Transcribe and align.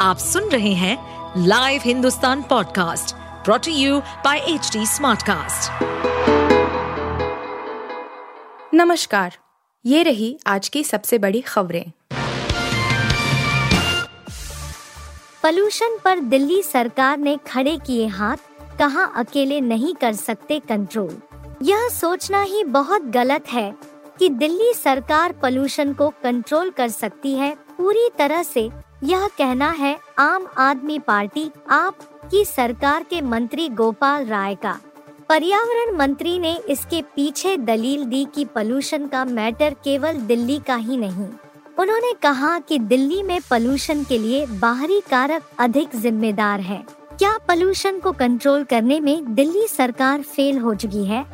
आप 0.00 0.18
सुन 0.18 0.48
रहे 0.48 0.72
हैं 0.72 1.44
live 1.46 1.80
Hindustan 1.84 2.42
podcast 2.42 3.14
brought to 3.44 3.72
you 3.72 3.98
by 4.24 4.38
H 4.48 4.70
Smartcast. 4.88 5.82
नमस्कार 8.74 9.36
ये 9.84 10.02
रही 10.02 10.38
आज 10.46 10.68
की 10.68 10.84
सबसे 10.84 11.18
बड़ी 11.18 11.40
खबरें 11.40 11.84
पॉल्यूशन 15.42 15.98
पर 16.04 16.20
दिल्ली 16.20 16.62
सरकार 16.62 17.18
ने 17.18 17.38
खड़े 17.46 17.76
किए 17.76 18.06
हाथ 18.08 18.36
कहा 18.78 19.04
अकेले 19.16 19.60
नहीं 19.60 19.94
कर 19.94 20.12
सकते 20.14 20.60
कंट्रोल 20.68 21.16
यह 21.62 21.88
सोचना 21.92 22.42
ही 22.42 22.64
बहुत 22.64 23.02
गलत 23.12 23.52
है 23.52 23.72
कि 24.18 24.28
दिल्ली 24.28 24.74
सरकार 24.74 25.32
पॉल्यूशन 25.32 25.92
को 25.92 26.08
कंट्रोल 26.22 26.70
कर 26.70 26.88
सकती 26.88 27.34
है 27.34 27.56
पूरी 27.76 28.08
तरह 28.18 28.42
से 28.42 28.70
यह 29.02 29.26
कहना 29.38 29.70
है, 29.70 29.98
आम 30.18 30.46
आदमी 30.58 30.98
पार्टी 30.98 31.50
आप 31.70 31.98
की 32.30 32.44
सरकार 32.44 33.02
के 33.02 33.20
मंत्री 33.20 33.68
गोपाल 33.68 34.26
राय 34.26 34.54
का। 34.54 34.80
पर्यावरण 35.28 35.96
मंत्री 35.96 36.38
ने 36.38 36.52
इसके 36.68 37.02
पीछे 37.02 37.56
दलील 37.56 38.04
दी 38.04 38.24
कि 38.34 38.44
पॉल्यूशन 38.44 39.06
का 39.06 39.24
मैटर 39.24 39.74
केवल 39.84 40.16
दिल्ली 40.16 40.58
का 40.58 40.74
ही 40.74 40.96
नहीं। 40.96 41.28
उन्होंने 41.78 42.12
कहा 42.22 42.58
कि 42.58 42.78
दिल्ली 42.78 43.22
में 43.22 43.40
पॉल्यूशन 43.50 44.04
के 44.04 44.18
लिए 44.18 44.46
बाहरी 44.46 45.00
कारक 45.00 45.42
अधिक 45.58 45.96
जिम्मेदार 45.96 46.60
है। 46.60 46.84
क्या 47.18 47.36
पॉल्यूशन 47.38 47.98
को 47.98 48.12
कंट्रोल 48.12 48.64
करने 48.64 49.00
में 49.00 49.34
दिल्ली 49.34 49.66
सरकार 49.68 50.22
फेल 50.22 50.58
हो 50.58 50.74
चुकी 50.74 51.04
है? 51.04 51.26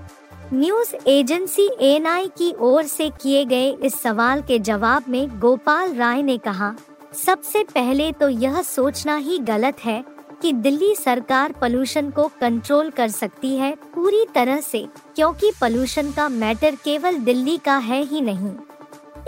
न्यूज़ 0.52 0.94
एजेंसी 1.06 1.68
एएनआई 1.80 2.26
की 2.28 2.54
ओर 2.60 2.82
से 2.82 3.10
किए 3.22 3.44
गए 3.44 3.70
इस 3.82 4.02
सवाल 4.02 4.42
के 4.42 4.58
जवाब 4.58 5.04
में 5.08 5.40
गोपाल 5.40 5.94
राय 5.94 6.22
ने 6.22 6.38
कहा 6.38 6.74
सबसे 7.16 7.62
पहले 7.64 8.10
तो 8.12 8.28
यह 8.28 8.60
सोचना 8.62 9.14
ही 9.16 9.38
गलत 9.38 9.84
है 9.84 10.04
कि 10.42 10.52
दिल्ली 10.54 10.94
सरकार 10.94 11.52
पॉल्यूशन 11.52 12.10
को 12.10 12.26
कंट्रोल 12.40 12.90
कर 12.90 13.08
सकती 13.08 13.56
है 13.56 13.74
पूरी 13.94 14.24
तरह 14.34 14.60
से, 14.60 14.86
क्योंकि 15.16 15.50
पॉल्यूशन 15.60 16.10
का 16.12 16.28
मैटर 16.28 16.74
केवल 16.74 17.18
दिल्ली 17.18 17.56
का 17.56 17.76
है 17.78 18.02
ही 18.02 18.20
नहीं। 18.20 18.52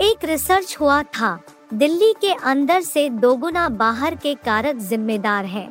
एक 0.01 0.25
रिसर्च 0.25 0.77
हुआ 0.81 1.01
था, 1.03 1.39
दिल्ली 1.73 2.13
के 2.21 2.33
अंदर 2.43 2.81
से 2.81 3.09
दोगुना 3.09 3.67
बाहर 3.69 4.15
के 4.15 4.33
कारक 4.35 4.75
जिम्मेदार 4.75 5.45
है। 5.45 5.67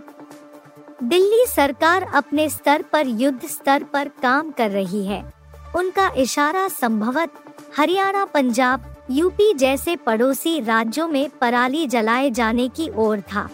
दिल्ली 1.02 1.44
सरकार 1.46 2.02
अपने 2.14 2.48
स्तर 2.48 2.82
पर, 2.82 3.06
युद्ध 3.06 3.46
स्तर 3.46 3.82
पर 3.82 4.08
काम 4.22 4.50
कर 4.50 4.70
रही 4.70 5.04
है। 5.06 5.22
उनका 5.76 6.10
इशारा 6.16 6.68
संभवत 6.70 7.32
हरियाणा, 7.76 8.24
पंजाब 8.24 8.94
यूपी 9.10 9.52
जैसे 9.54 9.94
पड़ोसी 9.96 10.60
राज्यों 10.60 11.06
में 11.08 11.28
पराली 11.40 11.86
जलाए 11.86 12.30
जाने 12.30 12.68
की 12.68 12.88
ओर 12.96 13.20
था। 13.20 13.48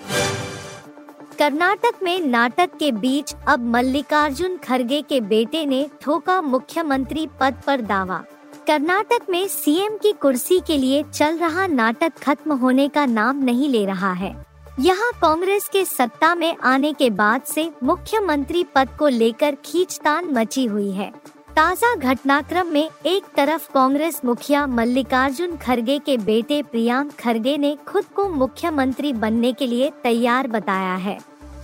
कर्नाटक 1.38 2.02
में 2.02 2.20
नाटक 2.20 2.70
के 2.78 2.90
बीच 2.92 3.34
अब 3.48 3.66
मल्लिकार्जुन 3.66 4.56
खड़गे 4.56 5.00
के 5.02 5.20
बेटे 5.20 5.64
ने 5.66 5.86
ठोका 6.00 6.40
मुख्यमंत्री 6.42 7.26
पद 7.40 7.60
पर 7.66 7.80
दावा। 7.80 8.22
कर्नाटक 8.66 9.30
में 9.30 9.46
सीएम 9.48 9.96
की 9.96 10.12
कुर्सी 10.12 10.60
के 10.60 10.78
लिए 10.78 11.02
चल 11.02 11.38
रहा 11.38 11.66
नाटक 11.66 12.12
खत्म 12.22 12.52
होने 12.52 12.88
का 12.88 13.06
नाम 13.06 13.44
नहीं 13.44 13.68
ले 13.68 13.84
रहा 13.86 14.12
है। 14.12 14.34
यहाँ 14.80 15.10
कांग्रेस 15.12 15.68
के 15.68 15.84
सत्ता 15.84 16.34
में 16.34 16.56
आने 16.56 16.92
के 16.92 17.10
बाद 17.10 17.42
से 17.42 17.70
मुख्यमंत्री 17.82 18.64
पद 18.74 18.88
को 18.98 19.08
लेकर 19.08 19.56
खींचतान 19.64 20.32
मची 20.32 20.64
हुई 20.64 20.90
है। 20.90 21.12
ताज़ा 21.56 21.94
घटनाक्रम 21.94 22.66
में 22.66 22.88
एक 23.06 23.24
तरफ़ 23.36 23.68
कांग्रेस 23.72 24.20
मुखिया 24.24 24.66
मल्लिकार्जुन 24.66 25.56
खड़गे 25.56 25.98
के 25.98 26.16
बेटे 26.18 26.60
प्रियांक 26.62 27.12
खड़गे 27.12 27.56
ने 27.58 27.74
खुद 27.86 28.04
को 28.16 28.28
मुख्यमंत्री 28.28 29.12
बनने 29.14 29.52
के 29.52 29.66
लिए 29.66 29.90
तैयार 30.02 30.46
बताया 30.46 30.94
है। 30.96 31.18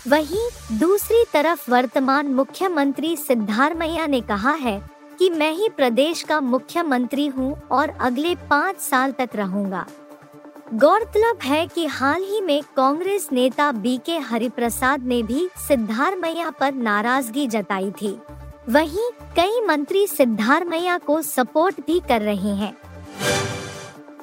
वहीं 0.09 0.79
दूसरी 0.79 1.25
तरफ़ 1.33 1.71
वर्तमान 1.71 2.33
मुख्यमंत्री 2.35 3.17
सिद्धारमैया 3.17 4.07
ने 4.07 4.21
कहा 4.21 4.53
है 4.53 4.81
कि 5.19 5.31
मैं 5.31 5.53
ही 5.53 5.69
प्रदेश 5.69 6.23
का 6.23 6.41
मुख्यमंत्री 6.41 7.27
हूँ 7.29 7.55
और 7.73 7.97
अगले 8.01 8.35
पाँच 8.51 8.81
साल 8.81 9.13
तक 9.13 9.37
रहूँगा। 9.37 9.87
गौरतलब 10.75 11.39
है 11.43 11.67
कि 11.67 11.87
हाल 11.89 12.23
ही 12.23 12.41
में 12.41 12.61
कांग्रेस 12.77 13.29
नेता 13.33 13.73
बी 13.73 14.01
के 14.07 14.19
हरिप्रसाद 14.21 15.07
ने 15.07 15.23
भी 15.23 15.49
सिद्धारमैया 15.69 16.51
पर 16.51 16.75
नाराज़गी 16.75 17.47
जताई 17.47 17.91
थी। 17.93 18.19
वहीं 18.71 19.11
कई 19.37 19.61
मंत्री 19.61 20.07
सिद्धारमैया 20.07 20.99
को 20.99 21.23
सपोर्ट 21.23 21.81
भी 21.87 21.99
कर 22.01 22.21
रहे 22.21 22.55
हैं। 22.55 22.77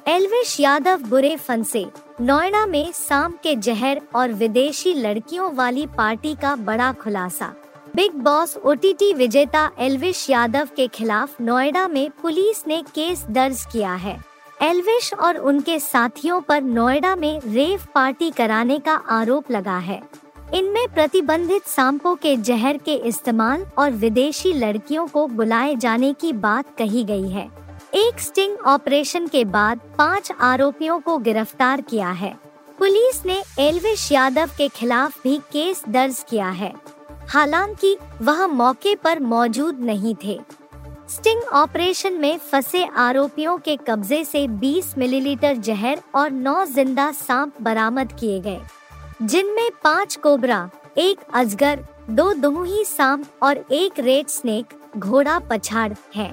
एलविश 0.07 0.59
यादव 0.59 0.99
बुरे 0.99 1.35
फंसे, 1.37 1.85
नोएडा 2.21 2.65
में 2.65 2.91
शाम 2.91 3.31
के 3.43 3.55
जहर 3.55 4.01
और 4.15 4.31
विदेशी 4.33 4.93
लड़कियों 4.93 5.53
वाली 5.53 5.85
पार्टी 5.87 6.33
का 6.35 6.55
बड़ा 6.55 6.91
खुलासा। 6.93 7.53
बिग 7.95 8.13
बॉस 8.13 8.57
ओटीटी 8.57 9.13
विजेता 9.13 9.69
एलविश 9.79 10.29
यादव 10.29 10.69
के 10.75 10.87
खिलाफ 10.87 11.41
नोएडा 11.41 11.87
में 11.87 12.09
पुलिस 12.21 12.63
ने 12.67 12.81
केस 12.95 13.25
दर्ज 13.29 13.65
किया 13.71 13.93
है। 13.95 14.17
एलविश 14.61 15.13
और 15.13 15.37
उनके 15.37 15.79
साथियों 15.79 16.41
पर 16.41 16.61
नोएडा 16.61 17.15
में 17.15 17.39
रेव 17.45 17.81
पार्टी 17.95 18.31
कराने 18.31 18.79
का 18.79 18.95
आरोप 19.09 19.51
लगा 19.51 19.77
है। 19.77 20.01
इनमें 20.53 20.87
प्रतिबंधित 20.87 21.67
सांपों 21.67 22.15
के 22.15 22.37
जहर 22.37 22.77
के 22.77 22.93
इस्तेमाल 22.95 23.65
और 23.77 23.91
विदेशी 23.91 24.53
लड़कियों 24.53 25.07
को 25.07 25.27
बुलाए 25.27 25.75
जाने 25.75 26.13
की 26.13 26.33
बात 26.33 26.65
कही 26.77 27.03
गई 27.03 27.29
है। 27.29 27.49
एक 27.93 28.19
स्टिंग 28.19 28.57
ऑपरेशन 28.57 29.27
के 29.27 29.45
बाद 29.45 29.81
पाँच 29.97 30.31
आरोपियों 30.41 30.99
को 30.99 31.17
गिरफ़्तार 31.17 31.81
किया 31.81 32.09
है। 32.09 32.37
पुलिस 32.79 33.25
ने 33.25 33.43
एलविश 33.59 34.11
यादव 34.11 34.49
के 34.57 34.67
खिलाफ 34.67 35.23
भी 35.23 35.37
केस 35.37 35.83
दर्ज 35.89 36.25
किया 36.29 36.49
है। 36.49 36.73
हालाँकि, 37.29 37.97
वह 38.21 38.47
मौके 38.47 38.95
पर 38.95 39.19
मौजूद 39.19 39.79
नहीं 39.79 40.15
थे। 40.23 40.39
स्टिंग 41.09 41.41
ऑपरेशन 41.41 42.13
में 42.13 42.37
फंसे 42.37 42.85
आरोपियों 42.85 43.57
के 43.57 43.77
कब्जे 43.87 44.25
से 44.25 44.47
20 44.47 44.97
मिलीलीटर 44.97 45.55
जहर 45.55 46.01
और 46.15 46.31
9 46.31 46.65
ज़िंदा 46.65 47.11
सांप 47.11 47.61
बरामद 47.61 48.13
किए 48.19 48.39
गए। 48.39 48.59
जिनमें 49.22 49.69
पाँच 49.83 50.16
कोबरा, 50.16 50.69
एक 50.97 51.19
अजगर 51.33 51.79
दो 52.09 52.33
दोही 52.33 52.83
सांप 52.85 53.25
और 53.44 53.57
एक 53.72 54.00
रेड 54.00 54.28
स्नेक 54.28 54.73
घोड़ा 54.97 55.38
पछाड़ 55.39 55.94
है। 56.16 56.29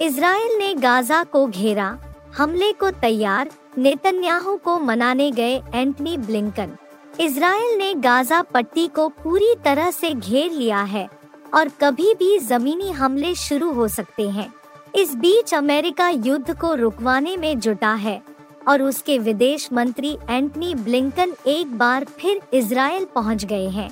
इसराइल 0.00 0.56
ने 0.58 0.74
गाजा 0.74 1.22
को 1.24 1.46
घेरा, 1.46 1.98
हमले 2.36 2.72
को 2.72 2.90
तैयार, 2.90 3.50
नेतन्याहू 3.78 4.56
को 4.56 4.78
मनाने 4.78 5.30
गए 5.30 5.62
एंटनी 5.74 6.16
ब्लिंकन। 6.16 6.76
इसराइल 7.20 7.76
ने 7.78 7.92
गाजा 7.94 8.42
पट्टी 8.42 8.86
को 8.88 9.08
पूरी 9.22 9.54
तरह 9.64 9.90
से 9.90 10.10
घेर 10.10 10.50
लिया 10.50 10.82
है 10.82 11.08
और 11.54 11.68
कभी 11.80 12.14
भी 12.14 12.38
जमीनी 12.38 12.90
हमले 12.90 13.34
शुरू 13.34 13.72
हो 13.72 13.88
सकते 13.88 14.28
हैं। 14.30 14.52
इस 14.94 15.14
बीच 15.14 15.54
अमेरिका 15.54 16.08
युद्ध 16.08 16.58
को 16.60 16.74
रुकवाने 16.74 17.36
में 17.36 17.58
जुटा 17.60 17.94
है। 17.94 18.20
और 18.68 18.82
उसके 18.82 19.18
विदेश 19.18 19.68
मंत्री 19.72 20.16
एंटनी 20.30 20.74
ब्लिंकन 20.74 21.32
एक 21.46 21.76
बार 21.78 22.04
फिर 22.18 22.40
इसराइल 22.54 23.06
पहुँच 23.14 23.44
गए 23.44 23.68
हैं। 23.68 23.90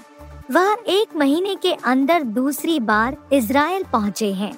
वह 0.51 0.77
एक 0.89 1.17
महीने 1.17 1.55
के 1.55 1.73
अंदर 1.85 2.23
दूसरी 2.23 2.79
बार 2.81 3.17
इसराइल 3.33 3.85
पहुँचे 3.93 4.33
हैं। 4.33 4.53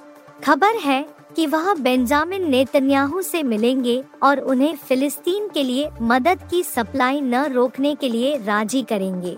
खबर 0.44 0.76
है 0.76 1.04
कि 1.36 1.46
वह 1.46 1.72
बेंजामिन 1.74 2.48
नेतन्याहू 2.50 3.22
से 3.22 3.42
मिलेंगे 3.42 4.02
और 4.22 4.38
उन्हें 4.40 4.74
फिलिस्तीन 4.78 5.48
के 5.48 5.62
लिए 5.62 5.90
मदद 6.02 6.48
की 6.50 6.62
सप्लाई 6.62 7.20
न 7.20 7.44
रोकने 7.44 7.94
के 7.94 8.08
लिए 8.08 8.36
राज़ी 8.36 8.82
करेंगे। 8.82 9.36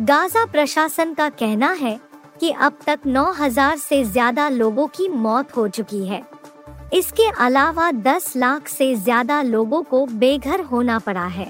गाजा 0.00 0.44
प्रशासन 0.44 1.14
का 1.14 1.28
कहना 1.30 1.70
है 1.72 1.98
कि 2.40 2.50
अब 2.50 2.78
तक 2.86 3.00
9000 3.06 3.76
से 3.78 4.02
ज़्यादा 4.04 4.48
लोगों 4.48 4.86
की 4.86 5.08
मौत 5.08 5.56
हो 5.56 5.66
चुकी 5.68 6.04
है। 6.06 6.22
इसके 6.94 7.28
अलावा 7.40 7.90
10 7.92 8.36
लाख 8.36 8.68
से 8.68 8.94
ज़्यादा 8.94 9.40
लोगों 9.42 9.82
को 9.82 10.04
बेघर 10.06 10.60
होना 10.62 10.98
पड़ा 10.98 11.26
है। 11.28 11.46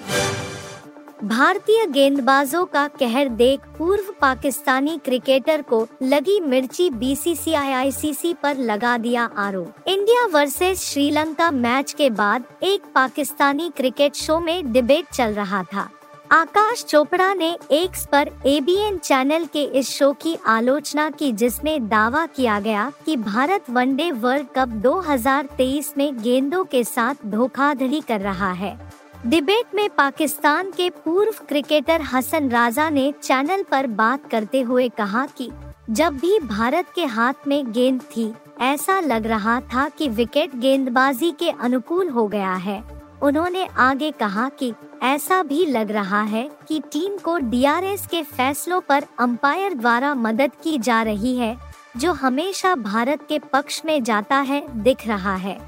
भारतीय 1.24 1.86
गेंदबाजों 1.86 2.64
का 2.64 2.86
कहर 3.00 3.28
देख 3.30 3.60
पूर्व 3.78 4.12
पाकिस्तानी 4.20 4.96
क्रिकेटर 5.04 5.62
को 5.62 5.86
लगी 6.02 6.38
मिर्ची 6.40 6.88
बीसीसीआई 6.92 7.72
आईसीसी 7.72 8.32
पर 8.34 8.56
लगा 8.60 8.96
दिया 8.98 9.24
आरोप। 9.38 9.88
इंडिया 9.88 10.26
वर्सेस 10.32 10.82
श्रीलंका 10.82 11.50
मैच 11.50 11.92
के 11.92 12.10
बाद 12.12 12.44
एक 12.62 12.92
पाकिस्तानी 12.94 13.70
क्रिकेट 13.76 14.14
शो 14.16 14.38
में 14.40 14.72
डिबेट 14.72 15.12
चल 15.12 15.34
रहा 15.34 15.62
था। 15.64 15.88
आकाश 16.34 16.84
चोपड़ा 16.84 17.34
ने 17.34 17.58
एक्स 17.70 18.06
पर 18.06 18.30
एबीएन 18.46 18.98
चैनल 18.98 19.44
के 19.44 19.62
इस 19.64 19.90
शो 19.90 20.12
की 20.12 20.38
आलोचना 20.46 21.10
की, 21.10 21.32
जिसमें 21.32 21.88
दावा 21.88 22.26
किया 22.26 22.60
गया 22.60 22.92
कि 23.06 23.16
भारत 23.16 23.64
वनडे 23.70 24.10
वर्ल्ड 24.10 24.46
कप 24.56 24.68
2023 24.68 25.94
में 25.98 26.22
गेंदों 26.22 26.64
के 26.64 26.84
साथ 26.84 27.14
धोखाधड़ी 27.26 28.00
कर 28.00 28.20
रहा 28.20 28.52
है। 28.52 28.80
डिबेट 29.26 29.74
में 29.74 29.90
पाकिस्तान 29.90 30.70
के 30.70 30.90
पूर्व 30.90 31.44
क्रिकेटर 31.48 32.02
हसन 32.02 32.48
राजा 32.48 32.90
ने 32.90 33.14
चैनल 33.22 33.62
पर 33.62 33.86
बात 33.86 34.30
करते 34.30 34.60
हुए 34.60 34.88
कहा 34.88 35.26
कि, 35.26 35.50
जब 35.90 36.16
भी 36.16 36.38
भारत 36.38 36.86
के 36.94 37.04
हाथ 37.04 37.34
में 37.46 37.72
गेंद 37.72 38.00
थी, 38.00 38.34
ऐसा 38.60 39.00
लग 39.00 39.26
रहा 39.26 39.60
था 39.60 39.88
कि 39.88 40.08
विकेट 40.08 40.56
गेंदबाजी 40.56 41.30
के 41.30 41.50
अनुकूल 41.50 42.08
हो 42.08 42.28
गया 42.28 42.54
है। 42.54 42.94
उन्होंने 43.22 43.66
आगे 43.66 44.10
कहा 44.10 44.48
कि 44.48 44.74
ऐसा 45.04 45.42
भी 45.42 45.66
लग 45.66 45.90
रहा 45.90 46.22
है 46.22 46.50
कि 46.68 46.80
टीम 46.92 47.16
को 47.16 47.38
डीआरएस 47.38 48.06
के 48.06 48.22
फैसलों 48.22 48.80
पर 48.80 49.04
अंपायर 49.18 49.74
द्वारा 49.74 50.14
मदद 50.14 50.52
की 50.62 50.78
जा 50.78 51.02
रही 51.02 51.36
है, 51.36 51.56
जो 51.96 52.12
हमेशा 52.12 52.74
भारत 52.74 53.26
के 53.28 53.38
पक्ष 53.38 53.82
में 53.84 54.02
जाता 54.02 54.36
है, 54.36 54.82
दिख 54.82 55.06
रहा 55.06 55.34
है। 55.34 55.58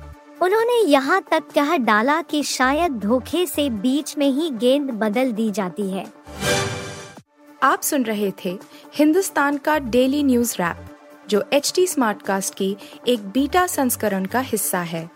उन्होंने 0.42 0.80
यहाँ 0.88 1.22
तक 1.30 1.42
कह 1.54 1.76
डाला 1.76 2.22
कि 2.22 2.42
शायद 2.42 2.92
धोखे 2.92 3.46
से 3.46 3.70
बीच 3.70 4.18
में 4.18 4.28
ही 4.30 4.50
गेंद 4.50 4.90
बदल 4.90 5.32
दी 5.32 5.50
जाती 5.50 5.90
है। 5.90 6.06
आप 7.62 7.82
सुन 7.82 8.02
रहे 8.02 8.32
थे 8.44 8.58
हिंदुस्तान 8.94 9.56
का 9.56 9.78
डेली 9.78 10.22
न्यूज़ 10.22 10.54
रैप, 10.54 10.86
जो 11.28 11.44
एच 11.52 11.72
टी 11.74 11.86
स्मार्ट 11.86 12.22
कास्ट 12.22 12.54
की 12.54 12.76
एक 13.08 13.28
बीटा 13.28 13.66
संस्करण 13.66 14.24
का 14.24 14.40
हिस्सा 14.40 14.80
है। 14.80 15.15